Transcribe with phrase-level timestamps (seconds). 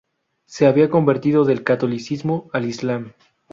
[0.45, 3.13] Se había convertido del catolicismo al islam.